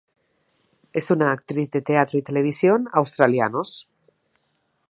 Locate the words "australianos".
2.91-3.87